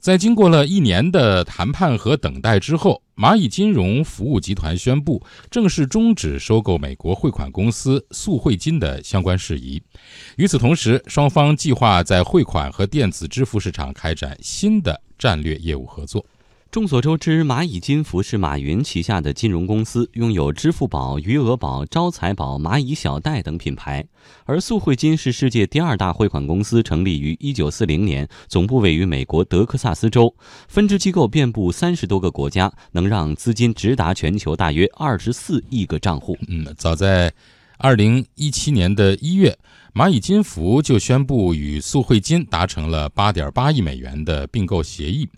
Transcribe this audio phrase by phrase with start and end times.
[0.00, 9.82] 在经过了一年的谈判和等待之后，蚂蚁金融服务集团宣布正式终止收购美国汇款公司速汇金的相关事宜。
[10.36, 16.24] 与此同时，双方计划在汇款和电子支付市场开展新的战略业务合作。
[16.70, 24.06] 众所周知，蚂蚁金服是马云旗下的金融公司，拥有支付宝、余额宝、招财宝、蚂蚁小贷等品牌。
[24.44, 30.32] 而速汇金是世界第二大汇款公司，成立于一九四零年，总部位于美国德克萨斯州，
[30.68, 36.38] 分支机构遍布三十多个国家，能让资金直达全球大约二十四亿个账户。
[36.46, 37.32] 嗯，早在
[37.80, 39.58] 2017年的一月。
[39.92, 45.28] 蚂蚁金服就宣布与速汇金达成了八点八亿美元的并购协议。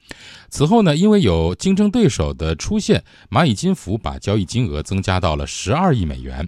[0.50, 6.46] 此后呢，因为有竞争对手的出现，蚂蚁金服把交易金额增加到了十二亿美元。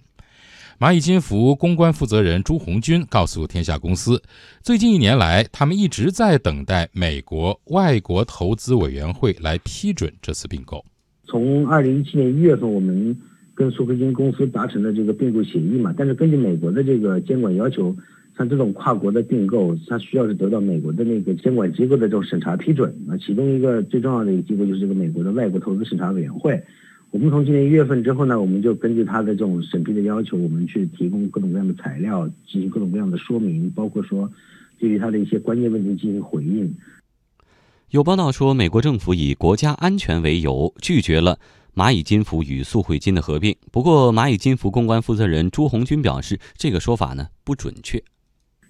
[0.78, 4.22] 蚂蚁金服公关负责人朱红军告诉天下公司，
[4.62, 10.84] 最近一年来，他们一直在等待美国外国投资委员会来批准这次并购。
[11.26, 13.18] 从二零一七年一月份，我们。
[13.55, 17.95] 跟苏菲金公司达成的这个并购协议嘛，但是根据美国的这个监管要求，
[18.37, 22.93] 像这种跨国的并购，它需要是得到美国的那个监管机构的这种审查批准。
[23.07, 26.60] 那其中一个最重要的一个机构就是这个美国的外国投资审查委员会。
[27.13, 34.29] 我们从今年一月份之后呢，我们就根据他的这种审批的要求，我们去提供各种各样的材料，进行各种各样的说明，包括说
[34.80, 36.75] 对于他的一些关键问题进行回应。
[37.91, 41.38] 有报道说，美国政府以国家安全为由拒绝了。
[41.74, 48.00] 蚂蚁金服与速汇金的合并，不过蚂蚁金服公关负责人朱红军表示，这个说法呢不准确。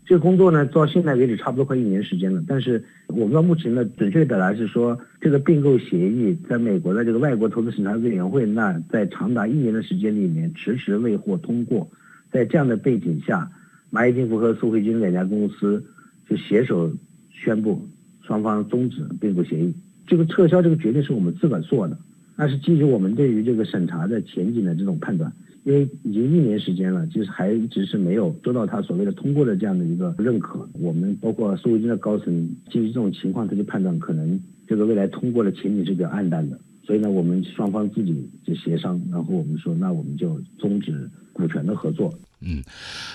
[0.07, 11.87] 这个工作呢，到现在为止差不多快一年时间了，但是我们到目前呢，准确的表达是说，这个并购协议在美国的这个外国投资审查委员会，那在长达一年的时间里面迟迟未获通过。
[12.33, 13.51] 在这样的背景下，
[13.93, 15.85] 蚂蚁金服和速汇金两家公司
[16.27, 16.91] 就携手
[17.31, 17.87] 宣布
[18.23, 19.75] 双方终止并购协议。
[20.07, 21.99] 这个撤销这个决定是我们自个儿做的。
[22.37, 25.33] 那是基于我们对于这个审查的前景的这种判断，
[25.63, 30.69] 因为已经一年时间了，其实还只是没有得到他所谓的通过的这样的一个认可。
[30.75, 42.13] 我们包括苏维金的高层基于这种情况，他就判断可能这个未来通过的前景是比较暗淡的，所以呢，我们双方自己就协商，然后我们说，那我们就终止股权的合作。
[42.47, 42.63] 嗯，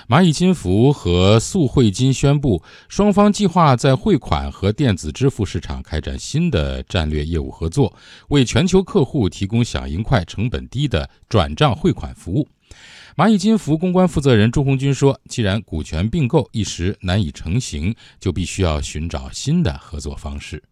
[0.08, 7.96] 蚂蚁金服和速汇金宣布，双方计划在汇款和电子支付市场开展新的战略业务合作，
[8.30, 12.48] 为全球客户提供响应快、成本低的转账汇款服务。
[13.16, 20.64] 蚂蚁金服公关负责人朱红军说：“既然股权并购一时难以成型，就必须要寻找新的合作方式。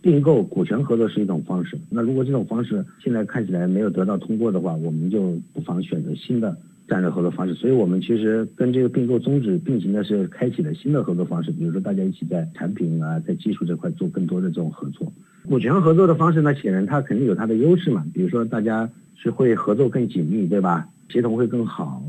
[0.00, 6.56] 并购股权合作是一种方式，那如果这种方式现在看起来没有得到通过的话，我们就不妨选择新的。”
[6.90, 15.10] 战略合作方式，所以我们其实跟这个并购宗旨并行的是开启了新的合作方式，比如说大家一起在产品啊，在技术这块做更多的这种合作。
[15.48, 20.88] 股权合作的方式呢，显然它肯定有它的优势嘛，比如说大家是会合作更紧密，对吧？
[21.08, 22.02] 协同会更好。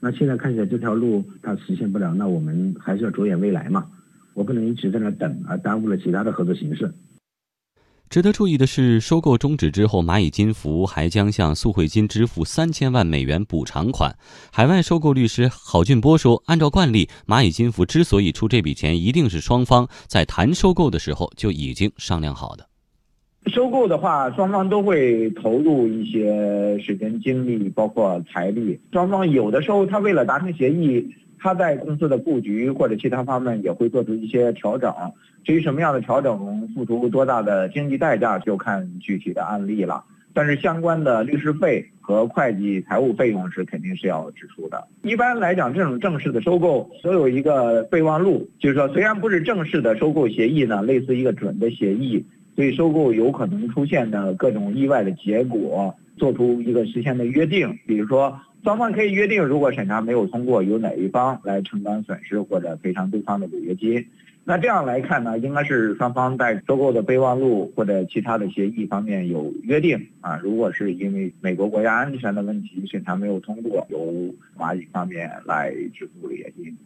[0.00, 3.86] 那现在看起来这条路它实现不了，那我们还是要着眼未来嘛，
[4.32, 6.90] 我不能一直在那等，而耽误了其他的合作形式。
[8.12, 14.14] 值得注意的是，收购终止之后，蚂蚁金服还将向速汇金支付三千万美元补偿款。
[14.52, 22.66] 海外收购律师郝俊波说：“按照惯例，蚂蚁金服之所以出这笔钱，一定是双方在谈收购的时候就已经商量好的。
[23.46, 28.78] 收购的话，双方都会投入一些时间、精力，包括财力。
[28.92, 31.02] 双方有的时候，他为了达成协议。”
[31.42, 34.94] 他在公司的布局或者其他方面也会做出一些调整，
[35.42, 40.04] 至于什么样的调整，付出多大的经济代价，就看具体的案例了。
[40.32, 44.86] 但是相关的律师费和会计财务费用是肯定是要支出的。
[45.02, 58.40] 一般来讲，这种正式的收购都有一个备忘录，就是说虽然不是正式的收购协议呢，类似一个准的协议，对收购有可能出现的各种意外的结果，做出一个事先的约定，比如说。
[58.62, 64.06] 双方可以约定，如果审查没有通过，由哪一方来承担损失或者赔偿对方的违约金。
[64.44, 70.38] 那这样来看呢，应该是双方在收购的备忘录或者其他的协议方面有约定啊。
[70.40, 76.78] 如果是因为美国国家安全的问题审查没有通过，由蚂蚁方面来支付违约金。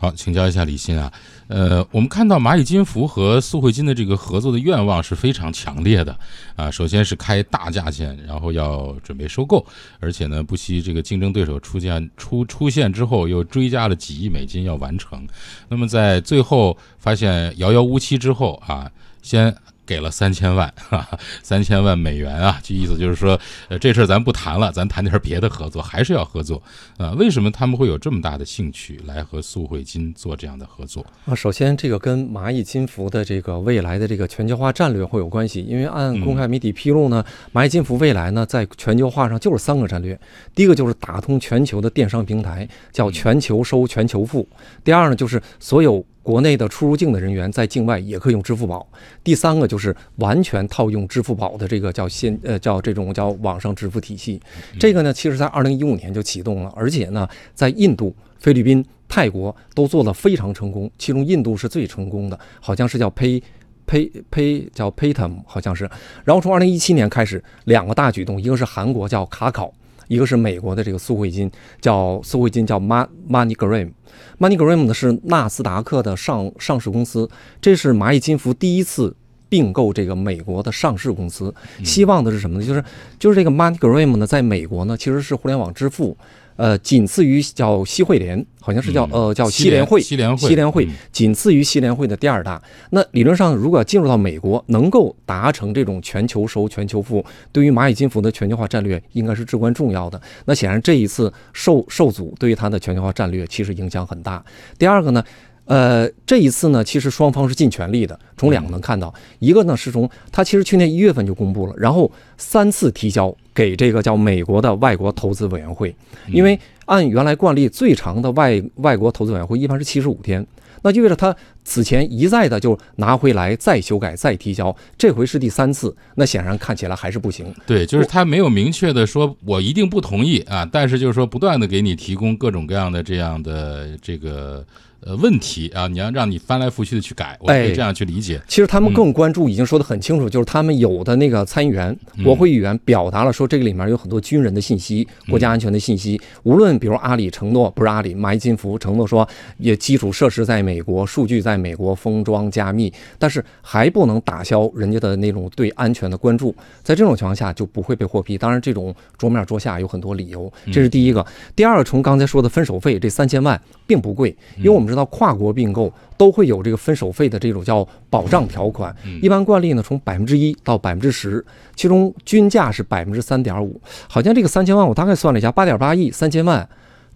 [0.00, 1.12] 好，请教一下李欣啊，
[1.48, 6.16] 呃，我们看到蚂蚁金服和速汇金的这个合作的愿望是非常强烈的
[6.54, 6.70] 啊。
[6.70, 9.66] 首先是开大价钱，然后要准备收购，
[9.98, 15.26] 而且呢不惜这个竞争对手出现出出现之后，又追加了几亿美金要完成。
[15.68, 18.88] 那么在最后发现遥遥无期之后啊，
[19.20, 19.52] 先
[19.88, 20.70] 给了三千万，
[21.42, 26.62] 三千万美元啊，这意思就是说，呃，这事儿咱不谈了，咱谈点别的合作，还是要合作
[26.98, 27.12] 啊？
[27.12, 31.34] 为什么他们会有这么大的兴趣来和苏慧金做这样的合作啊？
[31.34, 37.24] 首先，这个跟蚂蚁金服的这个未来的这个全球化战略会有关系，因为按公开媒体披露呢，
[37.54, 40.20] 蚂蚁金服未来呢在全球化上就是三个战略，
[40.54, 44.46] 第一个就是打通全球的电商平台，叫全球收、全球付；
[44.84, 46.04] 第二呢就是所有。
[46.28, 48.86] 国内的出入境的人员在境外也可以用支付宝。
[49.24, 54.38] 第三个就是完全套用支付宝的这个叫现呃叫这种叫网上支付体系。
[54.78, 63.42] 这个呢，其实在二零一五年就启动了，而且呢，在印度、菲律宾、泰国都做得非常成功，其中印度是最成功的，好像是叫 Pay
[63.86, 65.88] Pay Pay 叫 Paytm 好像是。
[66.24, 69.72] 然后从二零一七年开始，两个大举动，一个是韩国叫卡考，
[70.08, 71.50] 一个是美国的这个苏汇金
[71.80, 73.92] 叫苏汇金叫 MoneyGram。
[74.38, 79.14] MoneyGram 呢是纳斯达克的上上市公司，这是蚂蚁金服第一次
[79.48, 81.54] 并购这个美国的上市公司。
[81.84, 82.66] 希望的是什么呢？
[82.66, 82.84] 就是
[83.18, 86.16] 就是这个 MoneyGram 呢，在美国呢其实是互联网支付。
[86.58, 92.60] 呃，仅次于叫西汇联，好像是叫呃叫西联会，西联会，西联汇仅次于西联会的第二大。
[92.90, 100.20] 那理论上，如果进入到美国，能够达成这种全球收、全球付，对于蚂蚁金服的全球化战略应该是至关重要的。
[100.46, 104.44] 那显然这一次受受阻，对于它的全球化战略其实影响很大。
[104.76, 105.22] 第二个呢？
[105.64, 108.18] 呃，这一次呢，其实双方是尽全力的。
[108.38, 115.92] 从两个能看到，一个呢是从他其实去年一月份就公布了，然后三次提交给这个叫美国的外国投资委员会，
[116.28, 116.56] 因为
[116.88, 120.44] 按原来惯例，最长的外外国投资委员会一般是七十五天。
[120.82, 127.52] 那意味着他此前一再的就拿回来再修改再提交，这回是第三次，那显然看起来还是不行。
[127.66, 134.64] 对，就是他没有明确的说我一定不同意啊，但是就是说不断的给你提供各种各样的这样的这个。
[135.00, 138.42] 呃，问题啊，你要让你翻来覆去的去改，我可以这样去理解。
[138.48, 146.20] 其实他们更关注，已经说的很清楚，就是他们有的那个参议员、国会议员表达了说，这个里面有很多军人的信息、国家安全的信息。
[146.42, 149.26] 无论比如阿里承诺，不是阿里，蚂蚁金服承诺说，
[149.58, 156.52] 也基础设施在美国，数据在美国封装加密，但是还不能打消人家的那种对安全的关注。
[156.82, 158.36] 在这种情况下，就不会被获批。
[158.36, 161.24] 当然，这种桌面桌下有很多理由，这是第一个。
[161.54, 164.88] 第二个，从刚才说的分手费这三千万并不贵，因为我们。
[164.88, 171.44] 知道跨国并购都会有这个分手费的这种叫保障条款，一般惯例呢从百分之一到百分之十，
[171.76, 173.80] 其中均价是百分之三点五。
[174.08, 176.66] 好像这个三千万我大概算了一下，八点八亿三千万，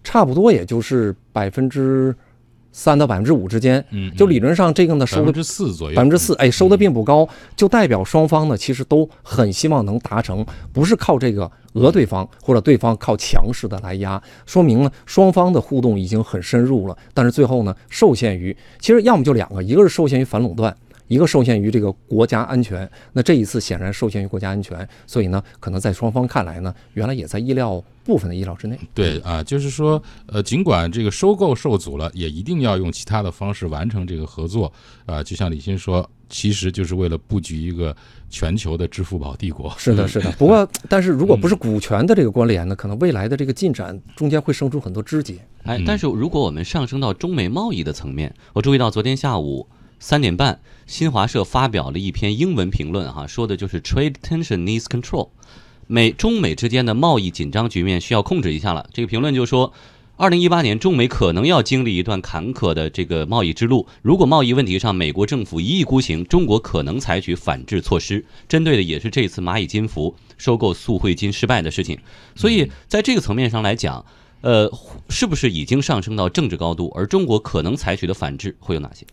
[0.03, 2.15] 差不多也就是百分之。
[2.75, 20.75] 三到百分之五之间，嗯，就理论上这个呢收的百分之四左右，百分之四，哎，收的并不高，就代表双方呢其实都很希望能达成，不是靠这个讹对方，或者对方靠强势的来压，说明呢双方的互动已经很深入了，但是最后呢受限于，其实要么就两个，一个是受限于反垄断。
[21.07, 28.79] 一个受限于这个国家安全，那这一次显然受限于国家安全，所以呢，可能在双方看来呢，原来也在意料部分的意料之内。
[28.93, 34.71] 对啊，就是说，呃，尽管这个收购受阻了，也一定要用其他的方式完成这个合作
[35.05, 35.21] 啊。
[35.21, 37.95] 就像李欣说，其实就是为了布局一个
[38.29, 39.73] 全球的支付宝帝国。
[39.77, 40.31] 是的，是的。
[40.33, 45.35] 不过， 但是如果不是股权的这个关联呢，可能未来的这个进展中间会生出很多枝节。
[45.63, 49.67] 哎，但是如果我们上升到中美贸易的层面，我注意到昨天下午。
[50.03, 55.29] 三点半，新华社发表了一篇英文评论，哈，说的就是 trade tension needs control，
[55.87, 58.85] 美中美之间的贸易紧张局面需要控制一下了。
[58.91, 59.71] 这个评论就说，
[60.17, 63.87] 二零一八年中美可能要经历一段坎坷的这个贸易之路。
[64.01, 71.97] 如果贸易问题上美国政府一意孤行，中国可能采取反制措施，针对的也是这次蚂蚁金服收购速汇金失败的事情。
[72.35, 74.05] 所以在这个层面上来讲，
[74.41, 74.69] 呃，
[75.07, 76.91] 是不是已经上升到政治高度？
[76.93, 79.05] 而中国可能采取的反制会有哪些？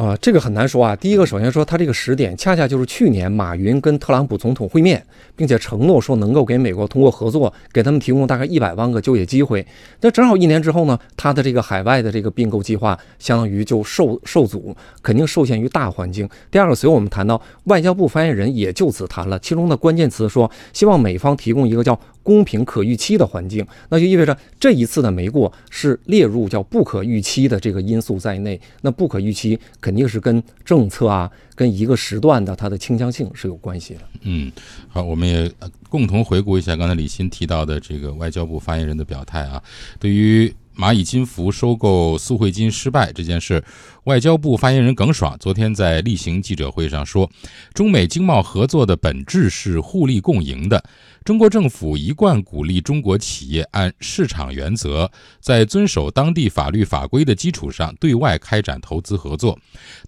[0.00, 0.96] 啊，这个很难说啊。
[0.96, 5.04] 第一个，首先说，他这个时点恰恰就是去年马云跟特朗普总统会面，
[5.36, 9.66] 并且承诺说能够给美国通过合作给他们提供大概一百万个就业机会。
[10.00, 16.26] 那正好一年之后呢，他的这个海外的这个并购计划相当于就受受阻，肯定受限于大环境。
[16.50, 22.00] 第二个，随后我们谈到外交部发言人也就此谈了，其中的关键词说希望美方提供一个叫。
[22.22, 28.60] 公平可预期的环境，那就意味着这一次的没过是列入叫不可预期的这个因素在内。
[28.82, 34.00] 那不可预期肯定是跟政策啊，跟一个时段的它的倾向性是有关系的。
[34.22, 34.52] 嗯，
[34.88, 35.50] 好，我们也
[35.88, 39.62] 共同回顾一下刚才李欣提到的这个外交部发言人的表态啊。
[39.98, 43.62] 对于蚂蚁金服收购速汇金失败这件事，
[44.04, 47.30] 外交部发言人耿爽昨天在例行记者会上说，
[47.74, 50.82] 中美经贸合作的本质是互利共赢的。
[51.22, 59.58] 中国政府一贯鼓励中国企业按市场原则，在遵守当地法律法规的基础上对外开展投资合作，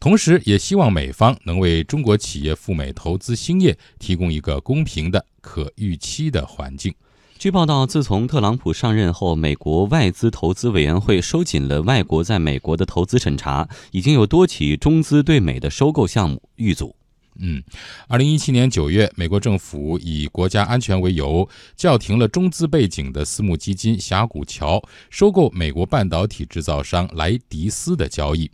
[0.01, 6.95] 同时也希望美方能为中国企业赴美投资兴业提供一个公平的、可预期的环境。
[7.43, 16.95] 据报道，自从特朗普上任后，美国外资投资委员会收紧了外国在美国的投资审查，已经有多起中资对美的收购项目遇阻。
[17.39, 17.63] 嗯，
[18.09, 28.51] 二零一七年九月，美国政府以国家安全为由，叫停了中资背景的私募基金峡谷桥收购美国半导体制造商莱迪斯的交易。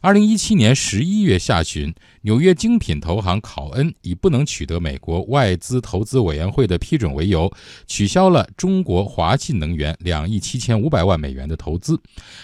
[0.00, 7.52] 二零一七年十一月下旬，纽约精品投行考恩以不能取得美国外资投资委员会的批准为由，
[7.86, 12.00] 取消了中国华信能源两亿七千五百万美元的投资。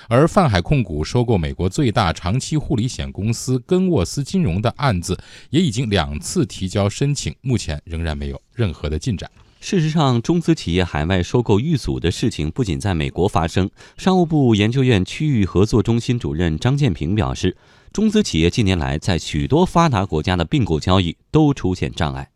[0.06, 5.18] 而泛海控股收购美国最大长期护理险公司根沃斯金融的案子，
[5.48, 5.77] 也已经。
[5.78, 9.30] 经两次提交申请，目前仍然没有任何的进展。
[9.60, 13.70] 事实上，中资企业海外收购遇阻的事情不仅在美国发生。
[13.96, 17.56] 商务部研究院区域合作中心主任张建平表示，
[17.92, 22.28] 中资企业近年来在许多发达国家的并购交易都出现障碍。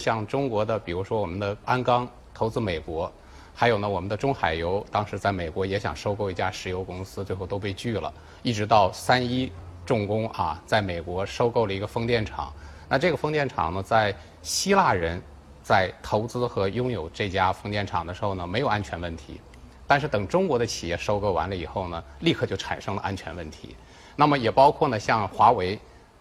[0.00, 3.12] 像中国的，比如说我们的鞍钢投资美国，
[3.54, 8.12] 还有呢，我们的中海油当时在美国也想收购一家石油公司，最后都被拒了。
[8.42, 9.48] 一直到三一。
[9.88, 12.52] 重工啊，在美国收购了一个风电场。
[12.90, 15.18] 那这个风电场呢，在希腊人
[15.62, 19.40] 在投资和拥有这家风电场的时候呢，没有安全问题。
[19.86, 23.74] 但是等中国的企业收购完了以后呢，立刻就产生了安全问题。
[24.14, 25.78] 那么也包括呢，像华为，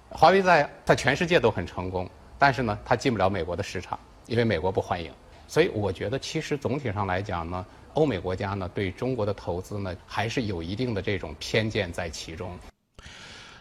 [0.10, 2.10] 华为在在全世界都很成功，
[2.40, 5.12] 但是呢，它进不了美国的市场，因为美国不欢迎。
[5.46, 12.58] 所以我觉得，其实总体上来讲呢，欧美国家呢对中国的投资呢，还是有一定的这种偏见在其中。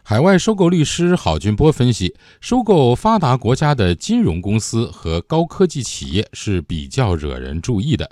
[0.09, 8.09] 海外收购律师郝俊波分析，收购发达国家的金融公司和高科技企业是比较惹人注意的，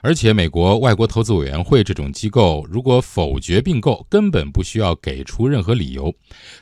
[0.00, 6.14] 而且美国外国投资委员会这种机构如果否决并购，根本不需要给出任何理由，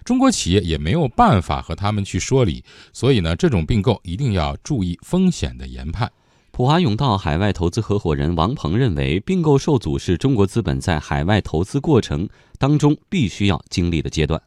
[0.05, 6.11] 中国企业也没有办法和他们去说理，所以呢，这种并购一定要注意风险的研判。
[6.51, 14.43] 普华永道海外投资合伙人王鹏认为，并购受阻是中国资本在海外投资过程当中必须要经历的阶段。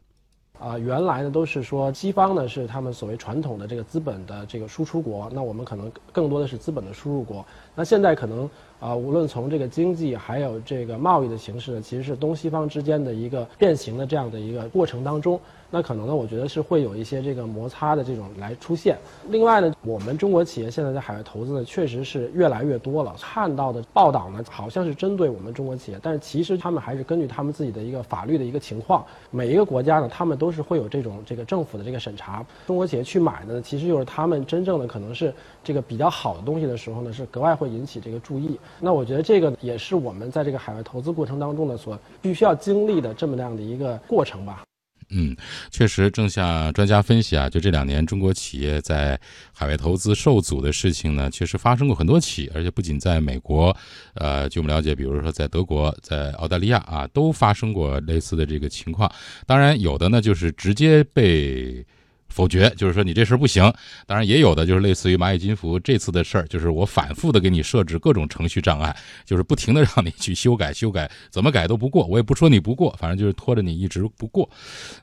[0.58, 7.44] 啊，原来呢都是说西方呢是他们所谓传统的这个资本的这个输出国，那我们可能更多的是资本的输入国。
[7.74, 8.48] 那现在可能
[8.80, 15.38] 啊，无论从这个经济还有这个贸易的形式呢，其实是东西方之间的一个变形的这样的一个过程当中。
[15.76, 18.96] 那可能呢，我觉得是会有一些这个摩擦的这种来出现。
[19.28, 23.14] 另外呢，我们中国企业现在在海外投资呢，确实是越来越多了。
[23.20, 29.04] 看到的报道呢，好像是针对我们中国企业，但是其实他们还是根据他们自己的一个法律的一个情况。
[29.30, 32.42] 每一个国家呢，他们都是会有这种这个政府的这个审查。
[32.66, 35.30] 中国企业去买的呢，其实就是他们真正的可能是
[35.62, 38.58] 这个比较好的东西的时候呢，是格外会引起这个注意。
[38.80, 44.62] 那我觉得这个也是我们在这个海外投资过程当中呢，所必须要经历的这么样的一个过程吧。
[45.10, 45.36] 嗯，
[45.70, 49.18] 确实，正像专家分析啊，就这两年中国企业在
[49.52, 53.76] 海外投资受阻的事情呢，确实发生过很多起，而且不仅在美国，
[54.14, 59.10] 呃，据我们了解，比如说在德国、在澳大利亚啊，都发生过类似的这个情况。
[59.46, 61.86] 当然，有的呢就是直接被。
[62.28, 63.72] 否决就是说你这事儿不行，
[64.06, 74.48] 当然也有的就是类似于蚂蚁金服这次的事儿，就是我反复的给你设置各种程序障碍，就是不停的让你去修改修改，怎么改都不过，我也不说你不过，反正就是拖着你一直不过。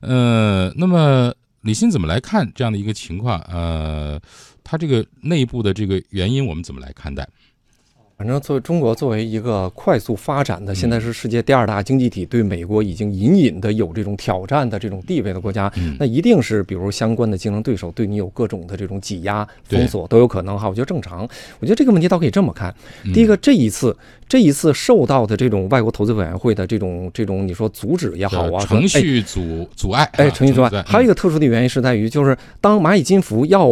[0.02, 3.40] 呃，那么李欣怎么来看这样的一个情况？
[3.42, 4.20] 呃，
[4.64, 7.28] 他这个内部的这个原因我们怎么来看待？
[8.16, 20.70] 反正作为中国作为一个快速发展的，现在是世界第二大经济体，对美国已经隐隐的有这种挑战的这种地位的国家，那一定是比如相关的竞争对手对你有各种的这种挤压、封锁都有可能哈。
[20.70, 21.28] 我觉得正常。
[21.60, 22.74] 我觉得这个问题倒可以这么看：
[23.14, 23.96] 第一个，这一次
[24.28, 30.70] 这一次受到的这种外国投资委员会的这种这种你说阻止也好啊，程序阻阻碍，哎，程序阻碍。
[30.88, 33.68] 还有一个特殊的原因是在于，就是当蚂蚁金服要。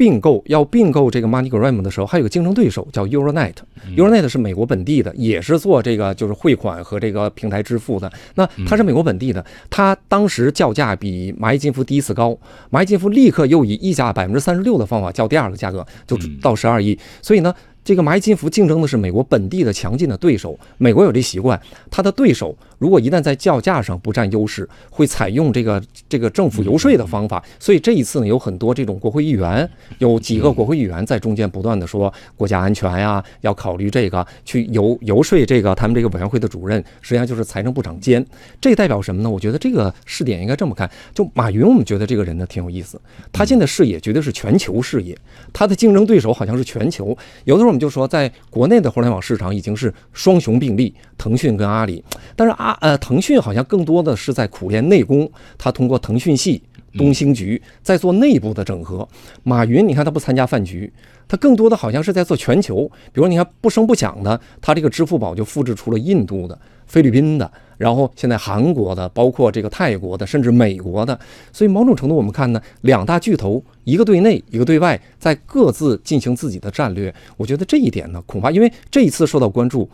[0.00, 3.52] 并购要并购这个 MoneyGram 的时候，还有个竞争对手叫 Euronet。
[3.94, 8.10] Euronet 是美国本地的，也是做这个就是汇款和这个平台支付的。
[8.34, 12.34] 那它是美国本地的，它当时叫价比蚂蚁金服第一次高，
[12.70, 16.98] 蚂蚁金服立刻又以溢价百分之三十六的方法叫第二个价格，就到十二亿。
[17.20, 17.54] 所以呢，
[17.84, 20.58] 这个蚂蚁金服竞争的是美国本地的强劲的对手。
[20.78, 27.44] 美国有这习惯，它的对手如果一旦在叫价上不占优势，会采用这个这个政府游说的方法。
[27.58, 29.68] 所以这一次呢，有很多这种国会议员，
[29.98, 38.24] 有几个国会议员在中间不断的说国家安全呀，要考虑这个，去游游说这个他们这个委员会的主任，实际上就是财政部长兼。
[38.62, 39.28] 这代表什么呢？
[39.28, 42.98] 我觉得这个试点应该这么看，就马云，我们觉得这个人呢挺有意思，
[43.30, 45.14] 他现在视野绝对是全球视野，
[45.52, 47.16] 他的竞争对手好像是全球。
[47.44, 52.02] 有的时候我们就说，在国内的互联网市场已经是双雄并立，腾讯跟阿里，
[52.34, 56.62] 但是阿呃腾讯好像更多的是在苦练内功，他通过腾讯系、
[56.94, 59.08] 东兴局在做内部的整合。
[59.42, 60.92] 马云，你看他不参加饭局，
[61.28, 62.90] 他更多的好像是在做全球。
[63.12, 71.18] 比如你看不声不响的，他这个支付宝就复制出了印度的、菲律宾的，然后现在韩国的，包括这个泰国的，甚至美国的。
[71.52, 77.14] 所以某种程度我们看呢，两大巨头，一个对内，一个对外，在各自进行自己的战略。
[77.36, 79.88] 我觉得这一点呢，恐怕因为这一次受到关注。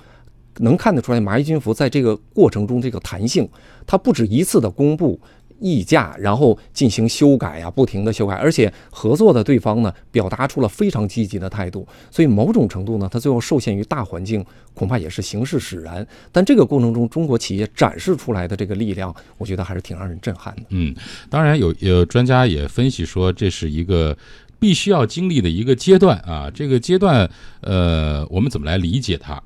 [0.58, 3.48] 能看得出来，蚂蚁金服在这个过程中这个弹性，
[3.86, 5.20] 它不止一次的公布
[5.58, 11.86] 溢价，然后进行修改啊，不停的修改，而且合作的对方呢，表达出了非常积极的态度。
[12.10, 14.44] 所以某种程度呢，它最后受限于大环境，
[14.74, 16.06] 恐怕也是形势使然。
[16.30, 20.62] 但这个过程中，中国企业展示出来的这个力量，我觉得还是挺让人震撼的。
[20.68, 20.94] 嗯，
[21.30, 24.14] 当然有有专家也分析说，这是一个
[24.58, 26.50] 必须要经历的一个阶段啊。
[26.52, 27.26] 这个阶段，
[27.62, 29.42] 呃，我们怎么来理解它？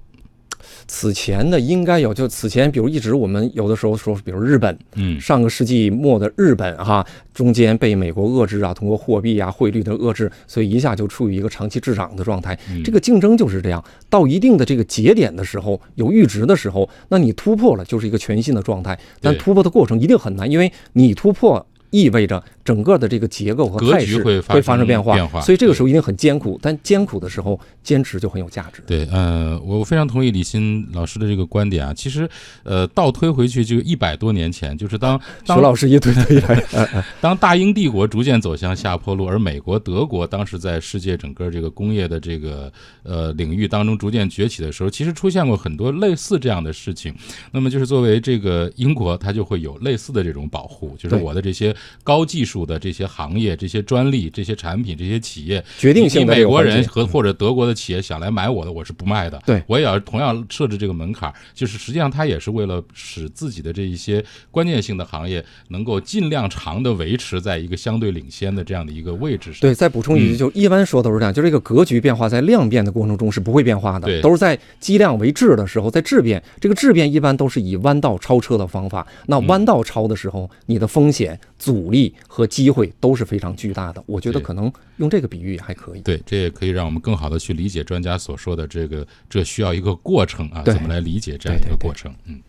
[0.92, 12.58] 此前呢，应该有，就此前，比如一直我们有的时候说，比如日本，嗯，上个世纪末的日本哈，中间被美国遏制啊，通过货币啊、汇率的遏制，所以一下就处于一个长期滞涨的状态。
[12.84, 21.64] 这个竞争就是这样，到一定的这个节点的时候，有阈值的时候，那你突破了就是一个全新的状态，但突破的过程一定很难，因为你突破。
[21.90, 26.58] 意味着整个的这个结构和态势会发生变化，所以这个时候一定很艰苦。
[26.62, 28.82] 但艰苦的时候，坚持就很有价值。
[28.86, 31.92] 对，呃，我非常同意李欣老师的这个观点啊。
[31.92, 32.28] 其实，
[32.62, 47.12] 呃，倒推回去就一百多年前，就是当 徐老师一推推来， 当大英帝国逐渐走向下坡路，而美国、德国当时在世界整个这个工业的这个呃领域当中逐渐崛起的时候，其实出现过很多类似这样的事情。
[47.50, 51.74] 那么，就是作为这个英国，它就会有类似的这种保护，就是我的这些。
[52.02, 59.40] 高技术的这些行业、这些专利、这些产品、这些企业，决定性的美国人和或者德国的企业想来买我的，我是不卖的。
[59.46, 69.60] 对我也要同样设置这个门槛，就是实际上它也是为了使自己的这一些关键性的行业能够尽量长的维持在一个相对领先的这样的一个位置上。
[69.60, 76.42] 对，再补充一句，就一般说都是这样，就这个格局变化在量变的过程中是不会变化的，都是在积量为质的时候在质变。
[76.60, 81.38] 这个质变一般都是以弯道超车的方法，那弯道超的时候，你的风险。
[81.70, 86.00] 阻力和机会都是非常巨大的，我觉得可能用这个比喻还可以。
[86.00, 92.12] 对，这也可以让我们更好的去理解专家所说的这个，这需要一个过程啊，怎么来理解这样一个过程？
[92.24, 92.40] 嗯。